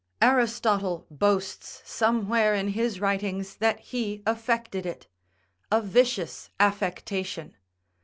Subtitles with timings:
[0.19, 5.05] Aristotle boasts somewhere in his writings that he affected it:
[5.71, 7.55] a vicious affectation.